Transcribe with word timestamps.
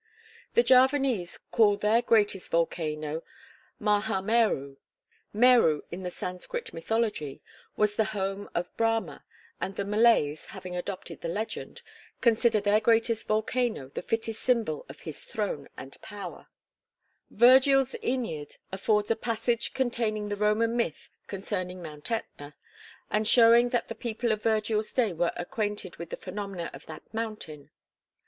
The 0.55 0.63
Javanese 0.63 1.37
call 1.51 1.77
their 1.77 2.01
greatest 2.01 2.49
volcano 2.49 3.21
Maha 3.77 4.19
Meru. 4.19 4.77
Meru, 5.31 5.83
in 5.91 6.01
the 6.01 6.09
Sanscrit 6.09 6.73
mythology, 6.73 7.39
was 7.77 7.95
the 7.95 8.05
home 8.05 8.49
of 8.55 8.75
Brahma, 8.77 9.23
and 9.61 9.75
the 9.75 9.85
Malays, 9.85 10.47
having 10.47 10.75
adopted 10.75 11.21
the 11.21 11.27
legend, 11.27 11.83
consider 12.19 12.59
their 12.59 12.79
greatest 12.79 13.27
volcano 13.27 13.89
the 13.89 14.01
fittest 14.01 14.41
symbol 14.41 14.87
of 14.89 15.01
his 15.01 15.23
throne 15.25 15.69
and 15.77 16.01
power. 16.01 16.47
[Illustration: 16.49 16.63
AT 16.73 16.81
THE 16.81 17.59
SUMMIT 17.59 17.83
OF 17.83 17.87
POPOCATEPETL.] 17.91 18.09
Virgil's 18.09 18.55
Æneid 18.57 18.57
affords 18.71 19.11
a 19.11 19.15
passage 19.15 19.73
containing 19.75 20.29
the 20.29 20.35
Roman 20.35 20.75
myth 20.75 21.11
concerning 21.27 21.79
Mt. 21.83 22.05
Ætna, 22.05 22.53
and 23.11 23.27
showing 23.27 23.69
that 23.69 23.87
the 23.87 23.93
people 23.93 24.31
of 24.31 24.41
Virgil's 24.41 24.91
day 24.95 25.13
were 25.13 25.31
acquainted 25.35 25.97
with 25.97 26.09
the 26.09 26.17
phenomena 26.17 26.71
of 26.73 26.87
that 26.87 27.03
mountain. 27.13 27.69